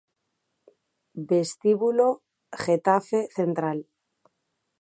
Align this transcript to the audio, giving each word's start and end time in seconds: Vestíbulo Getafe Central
Vestíbulo 1.29 2.09
Getafe 2.63 3.19
Central 3.37 3.79